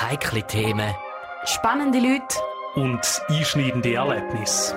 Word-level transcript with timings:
Heikle 0.00 0.42
Themen, 0.46 0.94
Spannende 1.44 1.98
Leute. 1.98 2.38
und 2.74 3.00
einschneidende 3.28 3.94
Erlebnisse. 3.94 4.74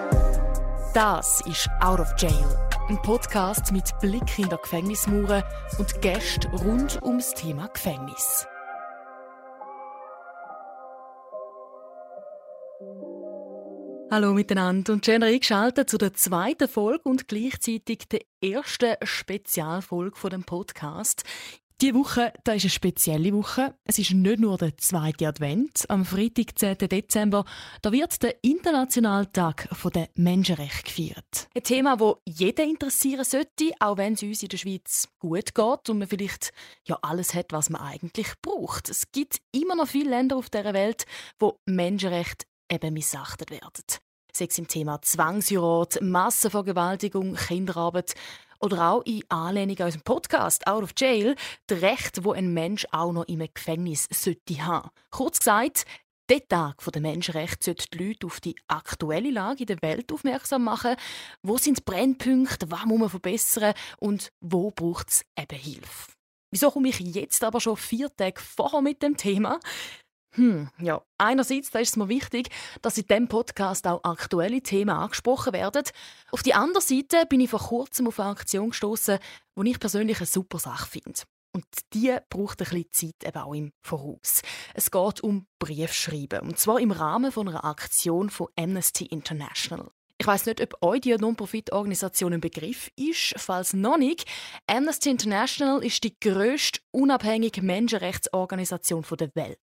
Das 0.94 1.42
ist 1.48 1.70
Out 1.82 2.00
of 2.00 2.14
Jail. 2.18 2.46
Ein 2.90 3.02
Podcast 3.02 3.72
mit 3.72 3.86
Blick 4.02 4.38
in 4.38 4.50
der 4.50 4.58
Gefängnismauer 4.58 5.44
und 5.80 6.02
Gästen 6.02 6.54
rund 6.54 7.02
ums 7.02 7.34
Thema 7.34 7.68
Gefängnis. 7.68 8.46
Hallo 14.12 14.34
miteinander 14.34 14.94
und 14.94 15.06
schön 15.06 15.24
eingeschaltet 15.24 15.90
zu 15.90 15.98
der 15.98 16.14
zweiten 16.14 16.68
Folge 16.68 17.10
und 17.10 17.28
gleichzeitig 17.28 18.08
der 18.10 18.22
ersten 18.44 18.96
Spezialfolge 19.02 20.16
von 20.16 20.30
dem 20.30 20.44
Podcast. 20.44 21.24
Die 21.82 21.94
Woche, 21.94 22.32
da 22.44 22.54
ist 22.54 22.64
eine 22.64 22.70
spezielle 22.70 23.34
Woche. 23.34 23.76
Es 23.84 24.00
ist 24.00 24.12
nicht 24.12 24.40
nur 24.40 24.58
der 24.58 24.78
zweite 24.78 25.28
Advent. 25.28 25.90
Am 25.90 26.06
Freitag, 26.06 26.58
10. 26.58 26.78
Dezember, 26.78 27.46
da 27.82 27.92
wird 27.92 28.22
der 28.24 28.42
Internationale 28.44 29.32
Tag 29.32 29.68
der 29.94 30.10
Menschenrechte 30.16 30.84
gefeiert. 30.84 31.50
Ein 31.56 31.64
Thema, 31.64 31.98
das 31.98 32.16
jeden 32.26 32.70
interessieren 32.70 33.26
sollte, 33.26 33.72
auch 33.80 33.98
wenn 33.98 34.14
es 34.14 34.24
uns 34.24 34.44
in 34.44 34.50
der 34.50 34.58
Schweiz 34.58 35.08
gut 35.20 35.54
geht 35.54 35.90
und 35.90 36.00
man 36.00 36.08
vielleicht 36.08 36.54
ja 36.88 36.98
alles 37.02 37.34
hat, 37.34 37.52
was 37.52 37.70
man 37.70 37.82
eigentlich 37.82 38.28
braucht. 38.42 38.90
Es 38.90 39.12
gibt 39.12 39.42
immer 39.52 39.76
noch 39.76 39.88
viele 39.88 40.12
Länder 40.12 40.38
auf 40.38 40.50
der 40.50 40.74
Welt, 40.74 41.06
wo 41.40 41.60
Menschenrechte 41.66 42.46
eben 42.72 42.94
missachtet 42.94 43.52
werden. 43.52 43.84
Sei 44.32 44.46
es 44.46 44.58
im 44.58 44.68
Thema 44.68 45.02
Zwangsheirat, 45.02 46.02
Massenvergewaltigung, 46.02 47.36
Kinderarbeit 47.36 48.16
oder 48.64 48.90
auch 48.90 49.02
in 49.06 49.24
Anlehnung 49.30 49.78
an 49.80 49.86
unserem 49.88 50.04
Podcast 50.04 50.66
Out 50.68 50.84
of 50.84 50.94
Jail, 50.96 51.36
das 51.68 51.82
Recht, 51.82 52.24
wo 52.24 52.32
ein 52.32 52.54
Mensch 52.54 52.88
auch 52.92 53.12
noch 53.12 53.26
im 53.26 53.46
Gefängnis 53.54 54.08
sollte 54.10 54.66
haben. 54.66 54.90
Kurz 55.12 55.40
gesagt, 55.40 55.86
der 56.30 56.48
Tag 56.48 56.82
der 56.94 57.02
Menschenrechte 57.02 57.66
sollte 57.66 57.88
die 57.94 57.98
Leute 57.98 58.26
auf 58.26 58.40
die 58.40 58.56
aktuelle 58.68 59.32
Lage 59.32 59.64
in 59.64 59.68
der 59.68 59.82
Welt 59.82 60.14
aufmerksam 60.14 60.64
machen. 60.64 60.96
Wo 61.42 61.58
sind 61.58 61.80
die 61.80 61.84
Brennpunkte, 61.84 62.72
was 62.72 62.86
muss 62.86 63.00
man 63.00 63.10
verbessern 63.10 63.74
und 64.00 64.32
wo 64.40 64.72
braucht 64.72 65.10
es 65.10 65.26
eben 65.38 65.60
Hilfe? 65.60 66.14
Wieso 66.54 66.72
komme 66.72 66.90
ich 66.90 67.00
jetzt 67.00 67.44
aber 67.44 67.60
schon 67.60 67.76
vier 67.76 68.16
Tage 68.16 68.40
vorher 68.40 68.82
mit 68.82 69.04
dem 69.04 69.18
Thema? 69.18 69.60
Hm, 70.36 70.70
ja. 70.80 71.02
Einerseits 71.18 71.70
da 71.70 71.80
ist 71.80 71.90
es 71.90 71.96
mir 71.96 72.10
wichtig, 72.10 72.50
dass 72.82 72.98
in 72.98 73.08
diesem 73.08 73.28
Podcast 73.28 73.86
auch 73.88 74.04
aktuelle 74.04 74.62
Themen 74.62 74.90
angesprochen 74.90 75.54
werden. 75.54 75.84
Auf 76.32 76.44
die 76.44 76.54
andere 76.54 76.82
Seite 76.82 77.26
bin 77.28 77.42
ich 77.42 77.50
vor 77.50 77.60
kurzem 77.60 78.08
auf 78.08 78.20
eine 78.20 78.30
Aktion 78.30 78.70
gestoßen, 78.70 79.20
die 79.56 79.70
ich 79.70 79.80
persönlich 79.80 80.18
eine 80.18 80.26
super 80.26 80.60
Sache 80.60 80.90
finde. 80.90 81.22
Und 81.56 81.66
die 81.94 82.16
braucht 82.30 82.62
ein 82.62 82.66
bisschen 82.66 82.92
Zeit 82.92 83.28
eben 83.28 83.42
auch 83.44 83.54
im 83.54 83.74
Voraus. 83.82 84.42
Es 84.74 84.90
geht 84.90 85.22
um 85.22 85.46
Briefschreiben. 85.60 86.42
Und 86.42 86.58
zwar 86.58 86.80
im 86.80 86.92
Rahmen 86.92 87.32
von 87.32 87.48
einer 87.48 87.64
Aktion 87.64 88.32
von 88.32 88.48
Amnesty 88.58 89.06
International. 89.06 89.92
Ich 90.24 90.28
weiß 90.28 90.46
nicht, 90.46 90.62
ob 90.62 90.82
euch 90.82 91.02
die 91.02 91.14
Non-Profit-Organisation 91.18 92.32
ein 92.32 92.40
Begriff 92.40 92.90
ist. 92.96 93.34
Falls 93.36 93.74
noch 93.74 93.98
nicht, 93.98 94.24
Amnesty 94.68 95.10
International 95.10 95.84
ist 95.84 96.02
die 96.06 96.18
grösste 96.18 96.80
unabhängige 96.92 97.62
Menschenrechtsorganisation 97.62 99.04
der 99.20 99.36
Welt. 99.36 99.60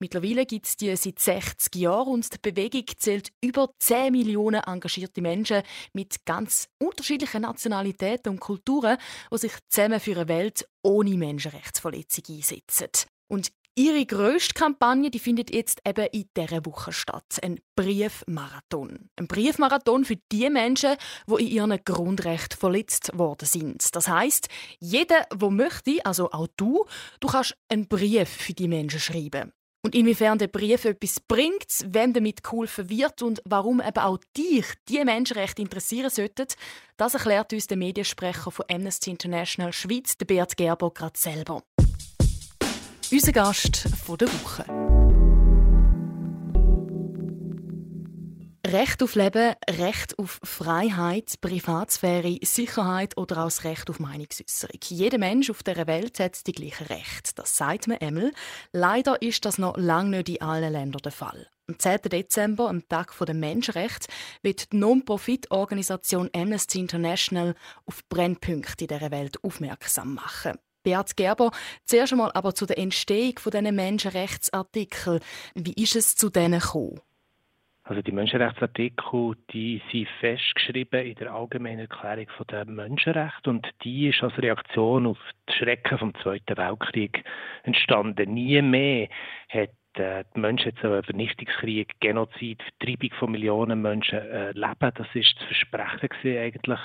Mittlerweile 0.00 0.44
gibt 0.44 0.66
es 0.66 0.76
die 0.76 0.94
seit 0.94 1.20
60 1.20 1.74
Jahren 1.76 2.12
und 2.12 2.34
die 2.34 2.36
Bewegung 2.42 2.84
zählt 2.98 3.30
über 3.42 3.70
10 3.78 4.12
Millionen 4.12 4.62
engagierte 4.62 5.22
Menschen 5.22 5.62
mit 5.94 6.26
ganz 6.26 6.68
unterschiedlichen 6.78 7.40
Nationalitäten 7.40 8.28
und 8.32 8.40
Kulturen, 8.40 8.98
die 9.32 9.38
sich 9.38 9.52
zusammen 9.70 10.00
für 10.00 10.16
eine 10.16 10.28
Welt 10.28 10.68
ohne 10.82 11.16
Menschenrechtsverletzung 11.16 12.24
einsetzen. 12.28 13.08
Und 13.26 13.52
Ihre 13.76 14.06
grösste 14.06 14.54
Kampagne 14.54 15.10
die 15.10 15.18
findet 15.18 15.52
jetzt 15.52 15.80
eben 15.84 16.06
in 16.12 16.28
dieser 16.36 16.64
Woche 16.64 16.92
statt. 16.92 17.40
Ein 17.42 17.58
Briefmarathon. 17.74 19.10
Ein 19.16 19.26
Briefmarathon 19.26 20.04
für 20.04 20.14
die 20.30 20.48
Menschen, 20.48 20.94
die 21.26 21.42
in 21.42 21.48
ihren 21.48 21.84
Grundrechten 21.84 22.56
verletzt 22.56 23.18
worden 23.18 23.46
sind. 23.46 23.96
Das 23.96 24.06
heißt, 24.06 24.48
jeder, 24.78 25.26
der 25.34 25.50
möchte, 25.50 25.98
also 26.04 26.30
auch 26.30 26.46
du, 26.56 26.84
du 27.18 27.26
kannst 27.26 27.56
einen 27.68 27.88
Brief 27.88 28.28
für 28.28 28.52
die 28.52 28.68
Menschen 28.68 29.00
schreiben. 29.00 29.52
Und 29.82 29.96
inwiefern 29.96 30.38
der 30.38 30.46
Brief 30.46 30.84
etwas 30.84 31.18
bringt, 31.18 31.84
wem 31.84 32.12
damit 32.12 32.44
geholfen 32.44 32.88
wird 32.88 33.22
und 33.22 33.42
warum 33.44 33.80
eben 33.80 33.98
auch 33.98 34.18
dich 34.36 34.66
die 34.88 35.04
Menschenrechte 35.04 35.60
interessieren 35.60 36.10
sollten, 36.10 36.46
das 36.96 37.14
erklärt 37.14 37.52
uns 37.52 37.66
der 37.66 37.76
Mediensprecher 37.76 38.52
von 38.52 38.64
Amnesty 38.70 39.10
International 39.10 39.72
Schweiz, 39.72 40.16
der 40.16 40.26
Bert 40.26 40.56
Gerber, 40.56 40.92
gerade 40.92 41.18
selber. 41.18 41.62
Unser 43.12 43.32
Gast 43.32 43.76
von 44.04 44.16
der 44.16 44.28
Woche. 44.28 44.64
Recht 48.66 49.02
auf 49.02 49.14
Leben, 49.14 49.54
Recht 49.68 50.18
auf 50.18 50.40
Freiheit, 50.42 51.40
Privatsphäre, 51.40 52.38
Sicherheit 52.42 53.16
oder 53.16 53.38
auch 53.38 53.44
das 53.44 53.64
Recht 53.64 53.90
auf 53.90 54.00
Meinungsäußerung. 54.00 54.80
Jeder 54.84 55.18
Mensch 55.18 55.50
auf 55.50 55.62
der 55.62 55.86
Welt 55.86 56.18
hat 56.18 56.46
die 56.46 56.52
gleichen 56.52 56.86
Rechte. 56.86 57.32
Das 57.34 57.56
sagt 57.56 57.88
man 57.88 57.98
einmal. 57.98 58.32
Leider 58.72 59.20
ist 59.20 59.44
das 59.44 59.58
noch 59.58 59.76
lange 59.76 60.16
nicht 60.16 60.28
in 60.30 60.40
allen 60.40 60.72
Ländern 60.72 61.02
der 61.02 61.12
Fall. 61.12 61.46
Am 61.68 61.78
10. 61.78 62.02
Dezember, 62.10 62.68
am 62.68 62.88
Tag 62.88 63.14
der 63.18 63.34
Menschenrechte, 63.34 64.08
wird 64.42 64.72
die 64.72 64.76
Non-Profit-Organisation 64.78 66.30
Amnesty 66.34 66.80
International 66.80 67.54
auf 67.86 68.00
Brennpunkte 68.08 68.84
in 68.84 68.88
dieser 68.88 69.10
Welt 69.10 69.42
aufmerksam 69.44 70.14
machen. 70.14 70.58
Beat 70.84 71.16
Gerber, 71.16 71.50
zuerst 71.84 72.12
einmal 72.12 72.30
aber 72.34 72.54
zu 72.54 72.66
der 72.66 72.78
Entstehung 72.78 73.34
dieser 73.44 73.72
Menschenrechtsartikel. 73.72 75.18
Wie 75.54 75.74
ist 75.82 75.96
es 75.96 76.14
zu 76.14 76.30
denen 76.30 76.60
gekommen? 76.60 77.00
Also 77.86 78.00
die 78.00 78.12
Menschenrechtsartikel, 78.12 79.36
die 79.52 79.82
sind 79.92 80.08
festgeschrieben 80.20 81.04
in 81.04 81.16
der 81.16 81.34
Allgemeinen 81.34 81.80
Erklärung 81.80 82.28
der 82.50 82.64
Menschenrechte 82.64 83.50
und 83.50 83.68
die 83.82 84.08
ist 84.08 84.22
als 84.22 84.38
Reaktion 84.38 85.06
auf 85.06 85.18
die 85.50 85.52
Schrecken 85.52 85.98
vom 85.98 86.14
Zweiten 86.22 86.56
Weltkrieg 86.56 87.24
entstanden. 87.64 88.32
Nie 88.32 88.62
mehr 88.62 89.08
hat 89.50 89.68
äh, 89.98 90.24
die 90.34 90.40
Menschen 90.40 90.70
jetzt 90.70 90.84
einen 90.84 91.02
Vernichtungskrieg, 91.02 91.94
Genozid, 92.00 92.62
Vertreibung 92.62 93.10
von 93.18 93.32
Millionen 93.32 93.82
Menschen 93.82 94.18
äh, 94.18 94.52
leben. 94.52 94.92
Das 94.94 95.06
ist 95.14 95.34
das 95.38 95.46
Versprechen 95.46 96.08
gewesen, 96.08 96.38
eigentlich 96.38 96.80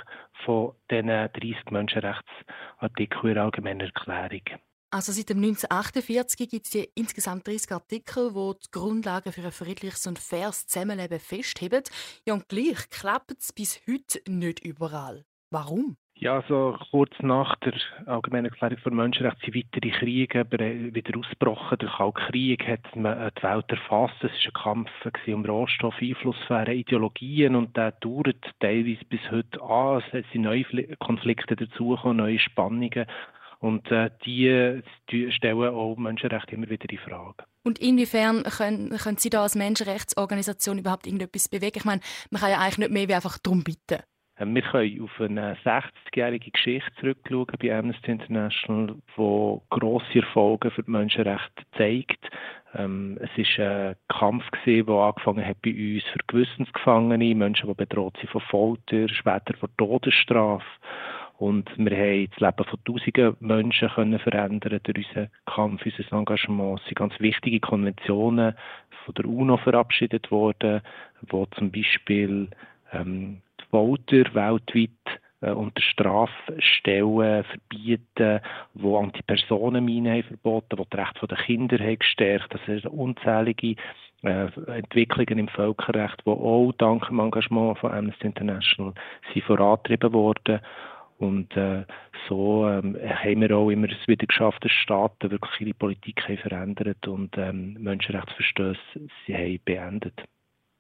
von 0.45 0.73
diesen 0.89 1.07
30 1.07 1.71
Menschenrechtsartikeln 1.71 3.27
in 3.29 3.33
der 3.33 3.43
Allgemeinen 3.43 3.91
Erklärung. 3.93 4.59
Also 4.91 5.11
seit 5.11 5.29
dem 5.29 5.37
1948 5.37 6.49
gibt 6.49 6.65
es 6.65 6.87
insgesamt 6.95 7.47
30 7.47 7.71
Artikel, 7.73 8.31
die 8.33 8.59
die 8.63 8.71
Grundlagen 8.71 9.31
für 9.31 9.43
ein 9.43 9.51
friedliches 9.51 10.07
und 10.07 10.17
faires 10.17 10.65
Zusammenleben 10.65 11.19
festheben. 11.19 11.83
Ja, 12.25 12.33
und 12.33 12.49
gleich 12.49 12.89
klappt 12.89 13.39
es 13.39 13.53
bis 13.53 13.81
heute 13.87 14.19
nicht 14.27 14.65
überall. 14.65 15.25
Warum? 15.51 15.97
Ja, 16.21 16.43
so 16.49 16.77
kurz 16.91 17.13
nach 17.21 17.55
der 17.59 17.75
Allgemeinen 18.05 18.47
Erklärung 18.47 18.77
für 18.79 18.91
Menschenrechte 18.91 19.39
sind 19.53 19.55
weitere 19.55 19.89
Kriege 19.91 20.45
wieder 20.51 21.17
ausgebrochen. 21.17 21.77
Der 21.77 21.87
Kalte 21.87 22.19
Krieg 22.27 22.67
hat 22.67 22.93
man 22.93 23.31
die 23.37 23.43
Welt 23.43 23.69
erfasst. 23.69 24.15
Es 24.21 24.31
war 24.53 24.75
ein 24.75 24.85
Kampf 24.85 25.27
um 25.27 25.45
Rohstoff, 25.45 25.95
Einflusssphären, 26.01 26.75
Ideologien 26.75 27.55
und 27.55 27.77
der 27.77 27.93
dauert 27.93 28.35
teilweise 28.59 29.05
bis 29.05 29.21
heute 29.31 29.61
an. 29.61 30.03
Es 30.11 30.25
sind 30.33 30.41
neue 30.41 30.65
Konflikte 30.97 31.55
dazugekommen, 31.55 32.17
neue 32.17 32.37
Spannungen. 32.39 33.05
Und 33.59 33.89
äh, 33.89 34.09
die, 34.25 34.81
die 35.11 35.31
stellen 35.31 35.73
auch 35.73 35.95
Menschenrechte 35.95 36.53
immer 36.53 36.69
wieder 36.69 36.89
in 36.89 36.97
Frage. 36.97 37.45
Und 37.63 37.79
inwiefern 37.79 38.43
können, 38.43 38.89
können 38.89 39.17
Sie 39.17 39.29
da 39.29 39.43
als 39.43 39.55
Menschenrechtsorganisation 39.55 40.79
überhaupt 40.79 41.07
irgendetwas 41.07 41.47
bewegen? 41.47 41.77
Ich 41.77 41.85
meine, 41.85 42.01
man 42.29 42.41
kann 42.41 42.51
ja 42.51 42.59
eigentlich 42.59 42.79
nicht 42.79 42.91
mehr 42.91 43.07
wie 43.07 43.15
einfach 43.15 43.37
darum 43.37 43.63
bitten. 43.63 44.03
Wir 44.41 44.61
können 44.61 45.01
auf 45.01 45.19
eine 45.19 45.57
60-jährige 45.65 46.51
Geschichte 46.51 46.89
zurückschauen 47.01 47.57
bei 47.61 47.77
Amnesty 47.77 48.11
International, 48.11 48.95
die 49.17 49.57
grosse 49.69 50.19
Erfolge 50.19 50.71
für 50.71 50.83
die 50.83 50.91
Menschenrechte 50.91 51.63
zeigt. 51.77 52.29
Ähm, 52.73 53.19
es 53.19 53.57
war 53.57 53.89
ein 53.89 53.95
Kampf, 54.07 54.45
der 54.65 54.87
angefangen 54.87 55.45
hat 55.45 55.61
bei 55.61 55.71
uns 55.71 56.03
für 56.05 56.19
Gewissensgefangene, 56.27 57.35
Menschen, 57.35 57.67
die 57.67 57.73
bedroht 57.73 58.15
sind 58.17 58.29
von 58.29 58.39
Folter, 58.41 59.09
später 59.09 59.57
von 59.57 59.69
Todesstrafe. 59.77 60.65
Und 61.37 61.69
wir 61.77 61.97
haben 61.97 62.29
das 62.29 62.39
Leben 62.39 62.69
von 62.69 62.83
tausenden 62.85 63.35
Menschen 63.41 63.89
können 63.89 64.19
verändern 64.19 64.79
durch 64.83 65.07
unseren 65.07 65.29
Kampf, 65.47 65.85
unser 65.85 66.13
Engagement. 66.13 66.79
Es 66.79 66.85
sind 66.85 66.97
ganz 66.97 67.19
wichtige 67.19 67.59
Konventionen 67.59 68.55
von 69.03 69.13
der 69.15 69.25
UNO 69.25 69.57
verabschiedet 69.57 70.31
worden, 70.31 70.81
wo 71.27 71.45
zum 71.47 71.71
Beispiel 71.71 72.49
ähm, 72.93 73.41
Folter 73.69 74.33
weltweit 74.33 74.89
äh, 75.41 75.51
unter 75.51 75.81
Strafe 75.81 76.55
stellen, 76.59 77.43
verbieten, 77.43 78.41
wo 78.73 78.97
Antipersonenminen 78.97 80.11
haben 80.11 80.23
verboten, 80.23 80.77
wo 80.77 80.85
die 80.85 80.97
Rechte 80.97 81.27
der 81.27 81.37
Kinder 81.37 81.77
haben 81.79 81.99
gestärkt. 81.99 82.53
Das 82.53 82.61
sind 82.65 82.85
unzählige 82.85 83.75
äh, 84.23 84.47
Entwicklungen 84.67 85.39
im 85.39 85.47
Völkerrecht, 85.47 86.21
die 86.25 86.29
auch 86.29 86.73
dank 86.77 87.07
dem 87.07 87.19
Engagement 87.19 87.77
von 87.79 87.91
Amnesty 87.91 88.27
International 88.27 88.93
sind 89.33 89.45
vorangetrieben 89.45 90.13
worden. 90.13 90.59
Und 91.19 91.55
äh, 91.57 91.83
so 92.29 92.67
ähm, 92.67 92.97
haben 93.01 93.41
wir 93.41 93.55
auch 93.55 93.69
immer 93.69 93.87
wieder 93.89 94.25
geschafft, 94.25 94.63
dass 94.63 94.71
Staaten 94.71 95.31
wirklich 95.31 95.61
ihre 95.61 95.73
Politik 95.73 96.27
haben 96.27 96.37
verändert 96.37 97.07
und 97.07 97.37
ähm, 97.37 97.73
Menschenrechtsverstöße 97.73 98.79
sie 99.25 99.35
haben 99.35 99.59
beendet. 99.65 100.23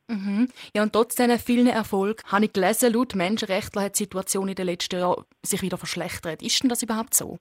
Mhm. 0.09 0.47
Ja, 0.75 0.81
und 0.81 0.91
trotz 0.93 1.15
diesen 1.15 1.37
vielen 1.37 1.67
Erfolg 1.67 2.23
habe 2.25 2.45
ich 2.45 2.53
gelesen, 2.53 2.93
laut 2.93 3.13
Menschenrechtler 3.13 3.83
hat 3.83 3.93
die 3.93 4.03
Situation 4.03 4.47
in 4.47 4.55
den 4.55 4.65
letzten 4.65 4.99
Jahren 4.99 5.23
sich 5.45 5.61
wieder 5.61 5.77
verschlechtert. 5.77 6.41
Ist 6.41 6.63
denn 6.63 6.69
das 6.69 6.81
überhaupt 6.81 7.13
so? 7.13 7.37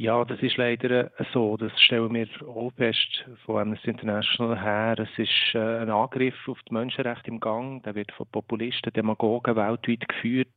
Ja, 0.00 0.24
das 0.24 0.40
ist 0.40 0.56
leider 0.56 1.20
äh, 1.20 1.24
so. 1.34 1.58
Das 1.58 1.78
stellen 1.78 2.14
wir 2.14 2.26
auch 2.48 2.72
fest 2.72 3.22
von 3.44 3.58
Amnesty 3.60 3.90
International 3.90 4.58
her. 4.58 4.98
Es 4.98 5.18
ist 5.18 5.54
äh, 5.54 5.58
ein 5.58 5.90
Angriff 5.90 6.48
auf 6.48 6.58
die 6.66 6.72
Menschenrechte 6.72 7.30
im 7.30 7.38
Gang. 7.38 7.82
Der 7.82 7.94
wird 7.94 8.10
von 8.12 8.26
Populisten, 8.32 8.94
Demagogen 8.94 9.56
weltweit 9.56 10.08
geführt. 10.08 10.48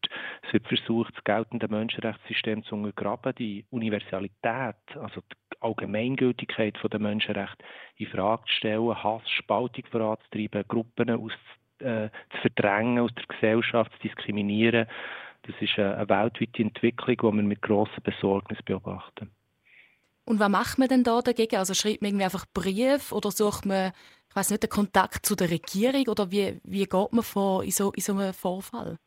Es 0.47 0.53
wird 0.53 0.65
versucht, 0.69 1.13
das 1.13 1.25
geltende 1.25 1.67
Menschenrechtssystem 1.67 2.63
zu 2.63 2.75
untergraben, 2.75 3.35
die 3.35 3.65
Universalität, 3.69 4.77
also 4.95 5.19
die 5.19 5.57
Allgemeingültigkeit 5.59 6.77
der 6.81 6.99
Menschenrechte 7.01 7.65
in 7.97 8.07
Frage 8.07 8.43
zu 8.43 8.53
stellen, 8.53 9.03
Hass, 9.03 9.29
Spaltung 9.29 9.83
voranzutreiben, 9.91 10.63
Gruppen 10.69 11.09
aus, 11.09 11.33
äh, 11.79 12.07
zu 12.31 12.37
verdrängen 12.43 12.99
aus 12.99 13.11
der 13.15 13.25
Gesellschaft, 13.25 13.91
zu 13.91 14.07
diskriminieren. 14.07 14.87
Das 15.43 15.55
ist 15.59 15.77
eine 15.77 16.07
weltweite 16.09 16.63
Entwicklung, 16.63 17.17
die 17.17 17.37
wir 17.37 17.43
mit 17.43 17.61
grosser 17.61 18.01
Besorgnis 18.01 18.59
beobachten. 18.63 19.31
Und 20.25 20.39
was 20.39 20.49
macht 20.49 20.77
man 20.77 20.87
denn 20.87 21.03
da 21.03 21.21
dagegen? 21.21 21.57
Also 21.57 21.73
schreibt 21.73 22.01
man 22.01 22.09
irgendwie 22.09 22.25
einfach 22.25 22.45
Brief 22.53 23.11
oder 23.11 23.29
sucht 23.29 23.65
man, 23.65 23.91
ich 24.29 24.35
weiß 24.35 24.51
nicht, 24.51 24.63
den 24.63 24.69
Kontakt 24.69 25.25
zu 25.25 25.35
der 25.35 25.49
Regierung 25.49 26.07
oder 26.07 26.31
wie, 26.31 26.61
wie 26.63 26.85
geht 26.85 27.13
man 27.13 27.23
vor 27.23 27.63
in 27.63 27.71
so, 27.71 27.91
in 27.91 28.01
so 28.01 28.13
einem 28.13 28.33
Vorfall? 28.33 28.97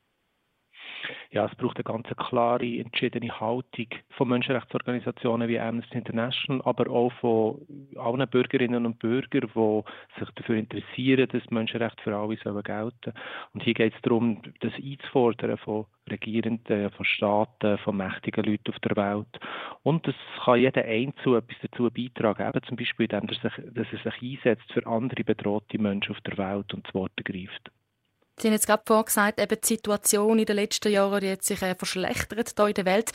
Ja, 1.37 1.45
es 1.45 1.55
braucht 1.57 1.77
eine 1.77 1.85
ganz 1.85 2.09
klare, 2.17 2.79
entschiedene 2.79 3.29
Haltung 3.41 3.89
von 4.17 4.29
Menschenrechtsorganisationen 4.29 5.49
wie 5.49 5.61
Amnesty 5.61 5.99
International, 5.99 6.63
aber 6.65 6.91
auch 6.91 7.13
von 7.21 7.61
allen 7.97 8.27
Bürgerinnen 8.27 8.87
und 8.87 8.99
Bürgern, 8.99 9.51
die 9.55 10.19
sich 10.19 10.31
dafür 10.35 10.57
interessieren, 10.57 11.29
dass 11.31 11.51
Menschenrechte 11.51 12.03
für 12.03 12.17
alle 12.17 12.39
sollen 12.39 12.63
gelten. 12.63 13.13
Und 13.53 13.63
hier 13.63 13.75
geht 13.75 13.95
es 13.95 14.01
darum, 14.01 14.41
das 14.61 14.73
einzufordern 14.83 15.59
von 15.59 15.85
Regierenden, 16.11 16.91
von 16.93 17.05
Staaten, 17.05 17.77
von 17.79 17.99
mächtigen 17.99 18.45
Leuten 18.45 18.73
auf 18.73 18.79
der 18.81 18.97
Welt. 18.97 19.41
Und 19.83 20.07
das 20.07 20.15
kann 20.43 20.61
jeder 20.61 20.87
Einzelne 20.87 21.39
etwas 21.39 21.57
dazu 21.61 21.91
beitragen, 21.91 22.49
eben 22.49 22.63
zum 22.67 22.77
Beispiel, 22.79 23.09
indem 23.13 23.29
er 23.29 23.51
sich, 23.51 23.75
dass 23.75 23.87
er 23.93 24.11
sich 24.11 24.23
einsetzt 24.23 24.73
für 24.73 24.87
andere 24.87 25.23
bedrohte 25.23 25.79
Menschen 25.79 26.13
auf 26.13 26.21
der 26.23 26.39
Welt 26.39 26.73
und 26.73 26.87
das 26.87 26.95
Wort 26.95 27.13
ergreift. 27.19 27.71
Sie 28.39 28.49
haben 28.49 28.53
jetzt 28.53 28.67
gerade 28.67 28.83
vorgesagt, 28.85 29.41
eben 29.41 29.59
die 29.63 29.67
Situation 29.67 30.39
in 30.39 30.45
den 30.45 30.57
letzten 30.57 30.93
Jahren 30.93 31.21
die 31.21 31.31
hat 31.31 31.43
sich 31.43 31.63
äh, 31.63 31.75
verschlechtert 31.75 32.53
hier 32.55 32.67
in 32.69 32.75
der 32.75 32.85
Welt. 32.85 33.13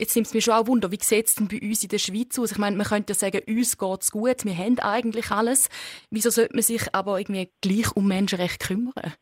Jetzt 0.00 0.16
nimmt 0.16 0.26
es 0.26 0.34
mich 0.34 0.44
schon 0.44 0.54
auch 0.54 0.66
Wunder, 0.66 0.90
wie 0.90 0.98
sieht 1.00 1.26
es 1.26 1.36
denn 1.36 1.46
bei 1.46 1.60
uns 1.60 1.84
in 1.84 1.88
der 1.88 1.98
Schweiz 1.98 2.36
aus? 2.38 2.50
Ich 2.50 2.58
meine, 2.58 2.76
man 2.76 2.86
könnte 2.86 3.12
ja 3.12 3.14
sagen, 3.14 3.40
uns 3.46 3.78
geht 3.78 4.00
es 4.02 4.10
gut, 4.10 4.44
wir 4.44 4.58
haben 4.58 4.80
eigentlich 4.80 5.30
alles. 5.30 5.70
Wieso 6.10 6.30
sollte 6.30 6.54
man 6.54 6.62
sich 6.62 6.92
aber 6.92 7.20
irgendwie 7.20 7.50
gleich 7.60 7.94
um 7.94 8.08
Menschenrechte 8.08 8.66
kümmern? 8.66 9.14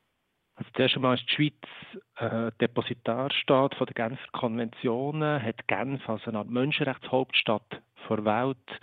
Also 0.55 0.71
zuerst 0.75 0.97
einmal 0.97 1.17
ist 1.17 1.25
die 1.29 1.35
Schweiz 1.35 2.01
äh, 2.17 2.51
Depositarstaat 2.61 3.75
von 3.75 3.87
der 3.87 3.95
Genfer 3.95 4.33
Konventionen, 4.33 5.43
hat 5.43 5.69
Genf 5.69 6.09
als 6.09 6.27
eine 6.27 6.39
Art 6.39 6.49
Menschenrechtshauptstadt 6.49 7.83
der 8.09 8.25
Welt 8.25 8.81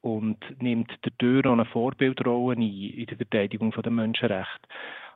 und 0.00 0.38
nimmt 0.60 0.90
dadurch 1.02 1.46
auch 1.46 1.52
eine 1.52 1.66
Vorbildrolle 1.66 2.56
ein 2.56 2.62
in 2.62 3.06
der 3.06 3.16
Verteidigung 3.16 3.70
der 3.70 3.92
Menschenrechte. 3.92 4.68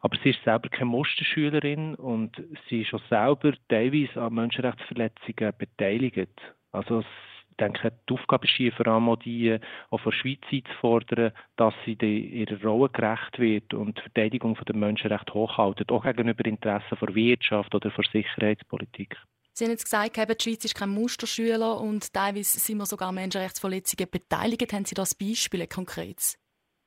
Aber 0.04 0.18
sie 0.22 0.30
ist 0.30 0.44
selber 0.44 0.68
keine 0.68 0.90
Musterschülerin 0.90 1.94
und 1.94 2.36
sie 2.68 2.82
ist 2.82 2.92
auch 2.92 3.00
selber 3.08 3.54
teilweise 3.70 4.20
an 4.20 4.34
Menschenrechtsverletzungen 4.34 5.54
beteiligt. 5.56 6.28
Also 6.72 7.00
ich 7.00 7.56
denke, 7.56 7.90
die 8.06 8.12
Aufgabe 8.12 8.44
ist 8.44 8.54
hier 8.54 8.70
vor 8.72 8.86
allem 8.86 9.08
auch 9.08 9.16
die, 9.16 9.58
auch 9.88 9.98
von 9.98 10.12
der 10.12 10.18
Schweiz 10.18 10.40
einzufordern, 10.52 11.32
dass 11.56 11.72
sie 11.86 11.94
ihrer 11.94 12.60
Rolle 12.62 12.90
gerecht 12.90 13.38
wird 13.38 13.72
und 13.72 13.96
die 13.96 14.02
Verteidigung 14.02 14.58
der 14.68 14.76
Menschenrechte 14.76 15.32
hochhalten, 15.32 15.88
auch 15.88 16.04
gegenüber 16.04 16.44
Interessen 16.44 16.98
der 17.00 17.14
Wirtschaft 17.14 17.74
oder 17.74 17.88
der 17.88 18.04
Sicherheitspolitik. 18.12 19.16
Sie 19.54 19.64
haben 19.64 19.70
jetzt 19.70 19.84
gesagt, 19.84 20.18
die 20.18 20.42
Schweiz 20.42 20.66
ist 20.66 20.74
kein 20.74 20.90
Musterschüler 20.90 21.80
und 21.80 22.12
teilweise 22.12 22.60
sind 22.60 22.76
wir 22.76 22.84
sogar 22.84 23.10
Menschenrechtsverletzungen 23.10 24.10
beteiligt. 24.10 24.70
Haben 24.70 24.84
Sie 24.84 24.94
das 24.94 25.14
Beispiel 25.14 25.66
konkret? 25.66 26.36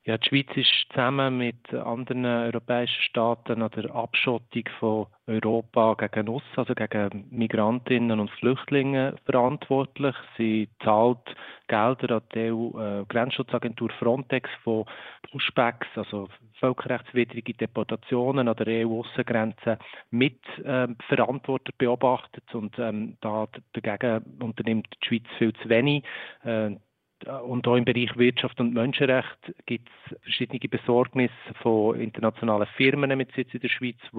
Ja, 0.08 0.16
die 0.16 0.26
Schweiz 0.26 0.48
ist 0.54 0.72
zusammen 0.88 1.36
mit 1.36 1.74
anderen 1.74 2.24
europäischen 2.24 3.02
Staaten 3.02 3.60
an 3.60 3.70
der 3.76 3.94
Abschottung 3.94 4.62
von 4.80 5.06
Europa 5.26 5.96
gegen 5.96 6.30
uns, 6.30 6.44
also 6.56 6.74
gegen 6.74 7.26
Migrantinnen 7.30 8.18
und 8.18 8.30
Flüchtlinge 8.30 9.16
verantwortlich. 9.26 10.16
Sie 10.38 10.70
zahlt 10.82 11.18
Gelder 11.66 12.16
an 12.16 12.22
die 12.34 12.50
EU-Grenzschutzagentur 12.50 13.90
äh, 13.90 13.98
Frontex 13.98 14.48
von 14.64 14.86
Pushbacks, 15.30 15.88
also 15.94 16.30
völkerrechtswidrige 16.58 17.52
Deportationen 17.52 18.48
an 18.48 18.56
der 18.56 18.86
EU-Aussengrenze 18.86 19.78
mit 20.10 20.40
ähm, 20.64 20.96
verantwortet 21.06 21.76
beobachtet 21.76 22.54
und 22.54 22.78
ähm, 22.78 23.18
da 23.20 23.46
dagegen 23.74 24.24
unternimmt 24.40 24.88
die 25.02 25.06
Schweiz 25.06 25.26
viel 25.36 25.52
zu 25.52 25.68
wenig. 25.68 26.02
Äh, 26.44 26.76
und 27.26 27.66
auch 27.66 27.76
im 27.76 27.84
Bereich 27.84 28.16
Wirtschaft 28.16 28.60
und 28.60 28.74
Menschenrecht 28.74 29.54
gibt 29.66 29.88
es 29.88 30.20
verschiedene 30.22 30.60
Besorgnisse 30.60 31.32
von 31.62 31.98
internationalen 31.98 32.66
Firmen 32.76 33.16
mit 33.16 33.32
Sitz 33.32 33.52
in 33.54 33.60
der 33.60 33.68
Schweiz, 33.68 33.96
die 34.12 34.16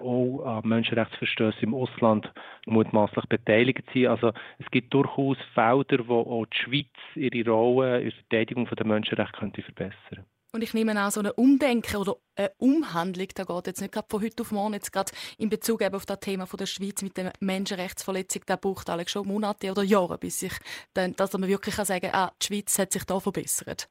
auch 0.00 0.44
an 0.44 0.68
Menschenrechtsverstößen 0.68 1.62
im 1.62 1.74
Ausland 1.74 2.32
mutmaßlich 2.66 3.26
beteiligt 3.26 3.84
sind. 3.92 4.06
Also 4.06 4.32
es 4.58 4.70
gibt 4.70 4.94
durchaus 4.94 5.38
Felder, 5.54 6.06
wo 6.08 6.20
auch 6.20 6.46
die 6.46 6.56
Schweiz 6.56 6.86
ihre 7.14 7.50
Rolle 7.50 8.00
in 8.00 8.10
der 8.10 8.12
Verteidigung 8.12 8.66
der 8.66 8.86
Menschenrechte 8.86 9.38
könnte 9.38 9.62
verbessern 9.62 9.94
könnte. 10.08 10.37
Und 10.58 10.64
ich 10.64 10.74
nehme 10.74 11.06
auch 11.06 11.12
so 11.12 11.20
eine 11.20 11.34
Umdenken 11.34 11.98
oder 11.98 12.16
eine 12.34 12.50
Umhandlung, 12.58 13.28
da 13.32 13.44
geht 13.44 13.68
jetzt 13.68 13.80
nicht 13.80 13.92
gerade 13.92 14.08
von 14.10 14.20
heute 14.20 14.42
auf 14.42 14.50
morgen, 14.50 14.74
jetzt 14.74 14.92
gerade 14.92 15.12
in 15.36 15.50
Bezug 15.50 15.82
eben 15.82 15.94
auf 15.94 16.04
das 16.04 16.18
Thema 16.18 16.46
von 16.46 16.58
der 16.58 16.66
Schweiz 16.66 17.00
mit 17.00 17.16
der 17.16 17.32
Menschenrechtsverletzung, 17.38 18.42
da 18.44 18.56
braucht 18.56 18.90
eigentlich 18.90 19.10
schon 19.10 19.28
Monate 19.28 19.70
oder 19.70 19.84
Jahre, 19.84 20.18
bis 20.18 20.40
sich 20.40 20.54
dann, 20.94 21.14
dass 21.14 21.32
man 21.34 21.46
wirklich 21.46 21.76
kann 21.76 21.84
sagen 21.84 22.10
kann, 22.10 22.20
ah, 22.20 22.32
die 22.42 22.46
Schweiz 22.46 22.76
hat 22.76 22.92
sich 22.92 23.04
da 23.04 23.20
verbessert. 23.20 23.88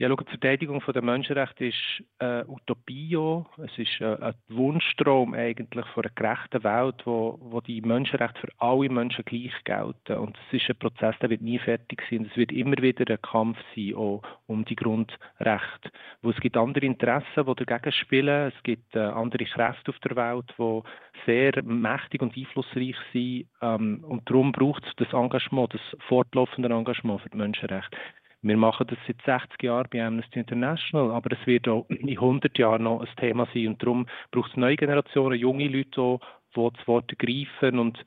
Ja, 0.00 0.08
schau, 0.08 0.16
die 0.16 0.30
Verteidigung 0.30 0.82
der 0.94 1.02
Menschenrechte 1.02 1.66
ist 1.66 2.02
äh, 2.20 2.42
Utopie. 2.48 3.18
Es 3.58 3.76
ist 3.76 4.00
äh, 4.00 4.16
ein 4.18 4.34
Wunschtraum 4.48 5.34
eigentlich 5.34 5.84
von 5.88 6.04
einer 6.04 6.14
gerechten 6.14 6.64
Welt, 6.64 7.02
wo, 7.04 7.38
wo 7.42 7.60
die 7.60 7.82
Menschenrechte 7.82 8.40
für 8.40 8.48
alle 8.56 8.88
Menschen 8.88 9.26
gleich 9.26 9.52
gelten. 9.64 10.16
Und 10.16 10.38
es 10.48 10.54
ist 10.58 10.70
ein 10.70 10.78
Prozess, 10.78 11.14
der 11.20 11.28
wird 11.28 11.42
nie 11.42 11.58
fertig 11.58 12.02
sein. 12.08 12.26
Es 12.30 12.34
wird 12.38 12.50
immer 12.50 12.78
wieder 12.80 13.04
ein 13.12 13.20
Kampf 13.20 13.58
sein, 13.76 13.94
auch 13.94 14.22
um 14.46 14.64
die 14.64 14.74
Grundrechte. 14.74 15.90
Wo 16.22 16.30
es 16.30 16.40
gibt 16.40 16.56
andere 16.56 16.86
Interessen, 16.86 17.44
die 17.44 17.64
dagegen 17.66 17.92
spielen. 17.92 18.52
Es 18.56 18.62
gibt 18.62 18.96
äh, 18.96 19.00
andere 19.00 19.44
Kräfte 19.44 19.90
auf 19.90 19.98
der 19.98 20.16
Welt, 20.16 20.54
die 20.58 20.80
sehr 21.26 21.62
mächtig 21.62 22.22
und 22.22 22.34
einflussreich 22.34 22.96
sind. 23.12 23.48
Ähm, 23.60 24.02
und 24.08 24.30
darum 24.30 24.52
braucht 24.52 24.82
es 24.86 24.96
das 24.96 25.12
Engagement, 25.12 25.74
das 25.74 25.82
fortlaufende 26.08 26.70
Engagement 26.70 27.20
für 27.20 27.28
die 27.28 27.36
Menschenrechte. 27.36 27.98
Wir 28.42 28.56
machen 28.56 28.86
das 28.86 28.98
seit 29.06 29.20
60 29.42 29.62
Jahren 29.62 29.88
bei 29.92 30.02
Amnesty 30.02 30.38
International, 30.38 31.10
aber 31.10 31.32
es 31.32 31.46
wird 31.46 31.68
auch 31.68 31.84
in 31.90 32.08
100 32.08 32.56
Jahren 32.56 32.84
noch 32.84 33.00
ein 33.00 33.08
Thema 33.16 33.46
sein. 33.52 33.68
Und 33.68 33.82
darum 33.82 34.06
braucht 34.30 34.50
es 34.50 34.56
neue 34.56 34.76
Generationen, 34.76 35.38
junge 35.38 35.68
Leute, 35.68 36.18
die 36.56 36.68
das 36.74 36.88
Wort 36.88 37.10
ergreifen 37.10 37.78
und 37.78 38.02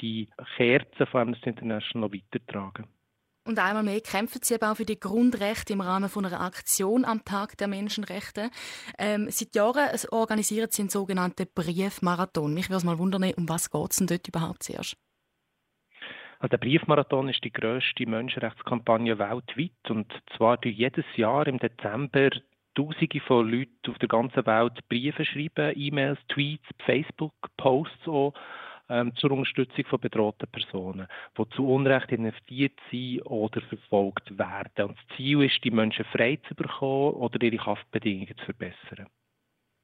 die 0.00 0.28
Kerzen 0.56 1.06
von 1.06 1.20
Amnesty 1.20 1.50
International 1.50 2.10
weitertragen. 2.12 2.86
Und 3.46 3.58
einmal 3.58 3.82
mehr 3.82 4.00
kämpfen 4.00 4.40
Sie 4.42 4.54
eben 4.54 4.64
auch 4.64 4.76
für 4.76 4.86
die 4.86 4.98
Grundrechte 4.98 5.74
im 5.74 5.82
Rahmen 5.82 6.08
von 6.08 6.24
einer 6.24 6.40
Aktion 6.40 7.04
am 7.04 7.26
Tag 7.26 7.58
der 7.58 7.68
Menschenrechte. 7.68 8.50
Ähm, 8.98 9.28
seit 9.30 9.54
Jahren 9.54 9.90
organisieren 10.10 10.70
Sie 10.70 10.80
einen 10.80 10.88
sogenannten 10.88 11.46
Briefmarathon. 11.54 12.54
Mich 12.54 12.70
würde 12.70 12.78
es 12.78 12.84
mal 12.84 12.98
wundern, 12.98 13.34
um 13.36 13.46
was 13.46 13.70
geht 13.70 13.90
es 13.90 13.96
denn 13.98 14.06
dort 14.06 14.26
überhaupt 14.26 14.62
zuerst? 14.62 14.96
Also 16.38 16.50
der 16.50 16.58
Briefmarathon 16.58 17.28
ist 17.28 17.42
die 17.44 17.52
grösste 17.52 18.06
Menschenrechtskampagne 18.06 19.18
weltweit 19.18 19.90
und 19.90 20.12
zwar 20.36 20.56
durch 20.58 20.76
jedes 20.76 21.04
Jahr 21.16 21.46
im 21.46 21.58
Dezember 21.58 22.30
Tausende 22.74 23.20
von 23.20 23.48
Leuten 23.48 23.88
auf 23.88 23.98
der 23.98 24.08
ganzen 24.08 24.44
Welt 24.46 24.88
Briefe 24.88 25.24
schreiben, 25.24 25.72
E-Mails, 25.76 26.18
Tweets, 26.28 26.64
Facebook-Posts 26.84 28.08
auch, 28.08 28.34
ähm, 28.88 29.14
zur 29.16 29.30
Unterstützung 29.30 29.84
von 29.86 30.00
bedrohten 30.00 30.48
Personen, 30.50 31.06
die 31.38 31.48
zu 31.50 31.66
Unrecht 31.66 32.10
inhaftiert 32.10 32.78
sind 32.90 33.22
oder 33.22 33.60
verfolgt 33.62 34.36
werden. 34.36 34.88
Und 34.88 34.98
das 34.98 35.16
Ziel 35.16 35.42
ist, 35.42 35.62
die 35.62 35.70
Menschen 35.70 36.04
frei 36.06 36.38
zu 36.48 36.54
bekommen 36.54 37.14
oder 37.14 37.40
ihre 37.42 37.64
Haftbedingungen 37.64 38.36
zu 38.36 38.44
verbessern. 38.44 39.06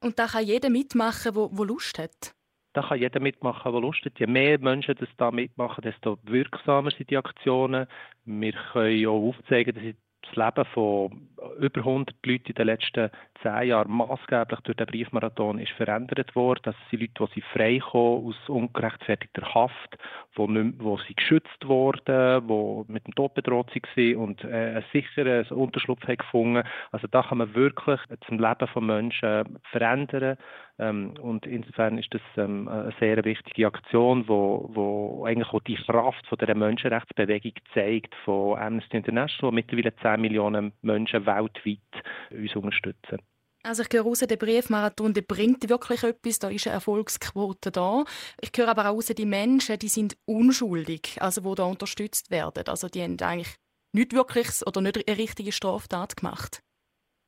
Und 0.03 0.19
da 0.19 0.27
kann 0.27 0.45
jeder 0.45 0.71
mitmachen, 0.71 1.33
der 1.35 1.67
Lust 1.67 1.99
hat? 1.99 2.35
Da 2.73 2.83
kann 2.83 3.01
jeder 3.01 3.21
mitmachen, 3.21 3.73
der 3.73 3.81
Lust 3.81 4.05
hat. 4.05 4.19
Je 4.19 4.27
mehr 4.27 4.59
Menschen 4.59 4.95
das 4.99 5.09
da 5.17 5.31
mitmachen, 5.31 5.83
desto 5.83 6.19
wirksamer 6.23 6.91
sind 6.91 7.11
die 7.11 7.17
Aktionen. 7.17 7.87
Wir 8.25 8.53
können 8.73 9.07
auch 9.07 9.29
aufzeigen, 9.29 9.75
dass 9.75 9.95
das 10.23 10.37
Leben 10.37 10.69
von 10.73 11.29
über 11.59 11.81
100 11.81 12.15
Leute 12.25 12.49
in 12.49 12.55
den 12.55 12.67
letzten 12.67 13.11
zehn 13.43 13.69
Jahren 13.69 13.93
maßgeblich 13.93 14.61
durch 14.61 14.77
den 14.77 14.87
Briefmarathon 14.87 15.59
ist 15.59 15.73
verändert 15.73 16.35
worden. 16.37 16.61
Das 16.65 16.77
sind 16.91 17.01
Leute, 17.01 17.35
die 17.35 17.41
frei 17.41 17.79
kommen 17.79 18.27
aus 18.27 18.49
ungerechtfertigter 18.49 19.55
Haft, 19.55 19.99
wo, 20.35 20.47
nicht, 20.47 20.75
wo 20.79 20.99
sie 20.99 21.15
geschützt 21.15 21.67
wurden, 21.67 22.47
die 22.47 22.93
mit 22.93 23.07
dem 23.07 23.15
Tod 23.15 23.35
bedroht 23.35 23.71
waren 23.75 24.17
und 24.17 24.45
äh, 24.45 24.49
einen 24.49 24.85
sicheren 24.93 25.47
Unterschlupf 25.47 26.03
haben 26.05 26.17
gefunden. 26.17 26.67
Also 26.93 27.07
da 27.07 27.23
kann 27.23 27.39
man 27.39 27.55
wirklich 27.55 28.01
das 28.09 28.29
Leben 28.29 28.69
von 28.73 28.87
Menschen 28.87 29.59
verändern. 29.71 30.37
Ähm, 30.81 31.13
und 31.21 31.47
insofern 31.47 31.99
ist 31.99 32.13
das 32.13 32.23
ähm, 32.37 32.67
eine 32.67 32.93
sehr 32.99 33.23
wichtige 33.25 33.67
Aktion, 33.67 34.27
wo, 34.27 34.71
wo 34.73 35.25
eigentlich 35.27 35.53
auch 35.53 35.61
die 35.61 35.75
Kraft 35.75 36.27
von 36.27 36.39
der 36.39 36.55
Menschenrechtsbewegung 36.55 37.53
zeigt 37.75 38.15
von 38.25 38.59
Amnesty 38.59 38.97
International, 38.97 39.53
wo 39.53 39.55
mittlerweile 39.55 39.95
10 39.97 40.21
Millionen 40.21 40.73
Menschen 40.81 41.27
weltweit 41.37 42.05
uns 42.31 42.57
unterstützen. 42.57 43.19
Also 43.63 43.83
ich 43.83 43.89
höre 43.93 44.05
raus, 44.05 44.21
der 44.21 44.37
Briefmarathon 44.37 45.13
der 45.13 45.21
bringt 45.23 45.69
wirklich 45.69 46.03
etwas, 46.03 46.39
da 46.39 46.49
ist 46.49 46.67
eine 46.67 46.75
Erfolgsquote 46.75 47.71
da. 47.71 48.05
Ich 48.41 48.53
höre 48.57 48.69
aber 48.69 48.89
auch 48.89 48.95
raus, 48.95 49.07
die 49.07 49.27
Menschen, 49.27 49.79
die 49.79 49.89
sind 49.89 50.17
unschuldig, 50.25 51.21
also 51.21 51.43
die 51.43 51.55
da 51.57 51.65
unterstützt 51.65 52.31
werden. 52.31 52.65
Also 52.69 52.89
die 52.89 53.03
haben 53.03 53.19
eigentlich 53.21 53.55
nicht 53.93 54.15
wirklich 54.15 54.67
oder 54.67 54.81
nicht 54.81 55.07
eine 55.07 55.19
richtige 55.19 55.53
Straftat 55.53 56.17
gemacht. 56.17 56.63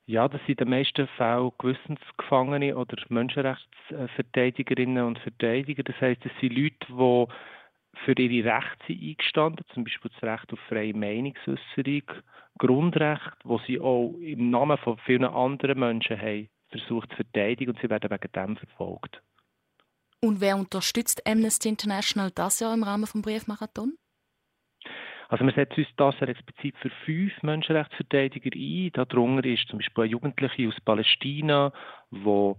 Ja, 0.07 0.27
das 0.27 0.41
sind 0.47 0.61
in 0.61 0.69
den 0.69 0.71
meisten 0.71 1.07
Fällen 1.17 1.53
Gewissensgefangene 1.59 2.77
oder 2.77 2.97
Menschenrechtsverteidigerinnen 3.09 5.05
und 5.05 5.19
Verteidiger. 5.19 5.83
Das 5.83 6.01
heißt, 6.01 6.21
es 6.25 6.33
sind 6.41 6.55
Leute, 6.55 6.77
die 6.89 7.27
für 8.05 8.19
ihre 8.19 8.53
Rechte 8.55 8.87
sind 8.87 9.03
eingestanden, 9.03 9.65
zum 9.75 9.85
Beispiel 9.85 10.11
das 10.13 10.23
Recht 10.23 10.53
auf 10.53 10.59
freie 10.69 10.95
Meinungsäußerung, 10.95 12.03
Grundrecht, 12.59 13.37
wo 13.45 13.59
sie 13.67 13.81
auch 13.81 14.15
im 14.21 14.51
Namen 14.51 14.79
von 14.79 14.99
vielen 14.99 15.25
anderen 15.25 15.79
Menschen 15.79 16.19
haben 16.21 16.49
versucht 16.73 17.11
zu 17.11 17.17
verteidigen 17.17 17.73
und 17.73 17.81
sie 17.81 17.89
werden 17.89 18.11
wegen 18.11 18.33
dem 18.33 18.57
verfolgt. 18.57 19.23
Und 20.21 20.41
wer 20.41 20.57
unterstützt 20.57 21.27
Amnesty 21.27 21.69
International 21.69 22.31
das 22.35 22.61
Jahr 22.61 22.75
im 22.75 22.83
Rahmen 22.83 23.05
des 23.05 23.23
Briefmarathon? 23.23 23.97
Also 25.29 25.45
wir 25.47 25.53
setzen 25.53 25.81
uns 25.81 25.89
das 25.97 26.29
explizit 26.29 26.77
für 26.79 26.91
fünf 27.05 27.43
Menschenrechtsverteidiger 27.43 28.51
ein. 28.55 28.91
Darunter 28.93 29.49
ist 29.49 29.67
zum 29.69 29.79
Beispiel 29.79 30.05
eine 30.05 30.13
Jugendliche 30.13 30.69
aus 30.69 30.81
Palästina, 30.85 31.73
wo 32.11 32.59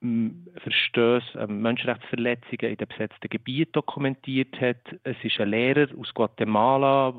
Verstöße, 0.00 1.38
ähm, 1.38 1.60
Menschenrechtsverletzungen 1.60 2.70
in 2.72 2.76
den 2.76 2.88
besetzten 2.88 3.28
Gebieten 3.28 3.72
dokumentiert 3.72 4.60
hat. 4.60 4.78
Es 5.02 5.16
ist 5.22 5.40
ein 5.40 5.50
Lehrer 5.50 5.88
aus 5.98 6.14
Guatemala, 6.14 7.12